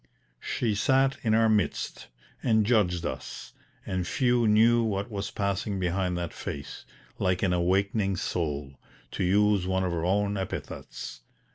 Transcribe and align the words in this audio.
She 0.39 0.73
sat 0.73 1.17
in 1.21 1.35
our 1.35 1.47
midst, 1.47 2.07
and 2.41 2.65
judged 2.65 3.05
us, 3.05 3.53
and 3.85 4.07
few 4.07 4.47
knew 4.47 4.81
what 4.81 5.11
was 5.11 5.29
passing 5.29 5.79
behind 5.79 6.17
that 6.17 6.33
face 6.33 6.85
"like 7.19 7.43
an 7.43 7.53
awakening 7.53 8.15
soul," 8.17 8.79
to 9.11 9.23
use 9.23 9.67
one 9.67 9.83
of 9.83 9.91
her 9.91 10.03
own 10.03 10.37
epithets. 10.37 11.21